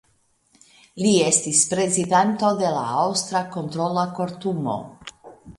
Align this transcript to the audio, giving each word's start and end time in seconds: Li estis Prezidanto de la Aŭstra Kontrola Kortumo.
Li 1.03 1.11
estis 1.25 1.59
Prezidanto 1.75 2.51
de 2.63 2.71
la 2.79 2.87
Aŭstra 3.03 3.45
Kontrola 3.57 4.11
Kortumo. 4.21 4.83